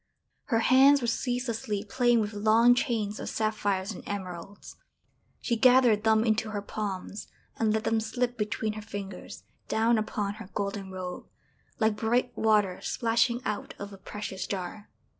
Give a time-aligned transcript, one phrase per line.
[0.45, 4.77] Her hands were ceaselessly playing with long chains of sapphires and emeralds.
[5.41, 7.27] She gathered them into her palms,
[7.57, 11.27] and let them slip between her fingers, down upon her golden robe,
[11.77, 14.89] like bright water splashing out of a precious jar.